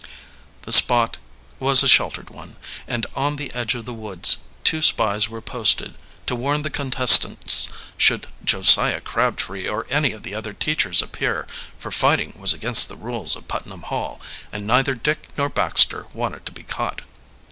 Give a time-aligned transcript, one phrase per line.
[0.63, 1.19] The spot
[1.59, 2.55] was a sheltered one,
[2.87, 5.93] and on the edge of the woods two spies were posted,
[6.25, 11.45] to warn the contestants should Josiah Crabtree or any of the other teachers appear,
[11.77, 14.19] for fighting was against the rules of Putnam Hall,
[14.51, 17.03] and neither Dick nor Baxter wanted to be caught.